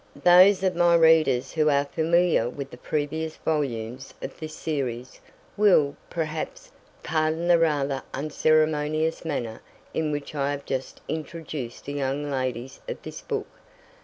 Those 0.23 0.63
of 0.63 0.75
my 0.75 0.95
readers 0.95 1.51
who 1.53 1.69
are 1.69 1.85
familiar 1.85 2.49
with 2.49 2.71
the 2.71 2.77
previous 2.77 3.35
volumes 3.35 4.15
of 4.19 4.39
this 4.39 4.55
series, 4.55 5.19
will, 5.55 5.95
perhaps, 6.09 6.71
pardon 7.03 7.47
the 7.47 7.59
rather 7.59 8.01
unceremonious 8.11 9.23
manner 9.23 9.61
in 9.93 10.11
which 10.11 10.33
I 10.33 10.49
have 10.53 10.65
just 10.65 11.01
introduced 11.07 11.85
the 11.85 11.93
young 11.93 12.31
ladies 12.31 12.79
of 12.89 12.99
this 13.03 13.21
book. 13.21 13.45